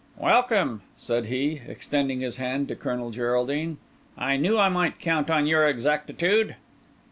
[0.17, 3.77] "Welcome," said he, extending his hand to Colonel Geraldine.
[4.17, 6.55] "I knew I might count on your exactitude."